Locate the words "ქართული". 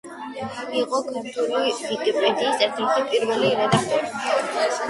1.09-1.59